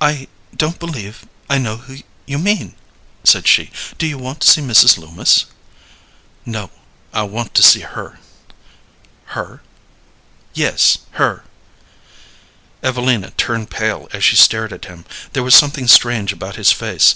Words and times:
"I 0.00 0.28
don't 0.56 0.78
believe 0.80 1.26
I 1.50 1.58
know 1.58 1.76
who 1.76 1.98
you 2.24 2.38
mean," 2.38 2.74
said 3.22 3.46
she. 3.46 3.70
"Do 3.98 4.06
you 4.06 4.16
want 4.16 4.40
to 4.40 4.48
see 4.50 4.62
Mrs. 4.62 4.96
Loomis?" 4.96 5.44
"No; 6.46 6.70
I 7.12 7.24
want 7.24 7.52
to 7.52 7.62
see 7.62 7.80
her." 7.80 8.18
"Her?" 9.36 9.60
"Yes, 10.54 10.96
her." 11.20 11.44
Evelina 12.82 13.32
turned 13.32 13.68
pale 13.68 14.08
as 14.14 14.24
she 14.24 14.36
stared 14.36 14.72
at 14.72 14.86
him. 14.86 15.04
There 15.34 15.42
was 15.42 15.54
something 15.54 15.86
strange 15.86 16.32
about 16.32 16.56
his 16.56 16.72
face. 16.72 17.14